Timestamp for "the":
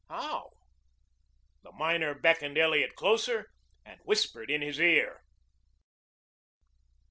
1.61-1.71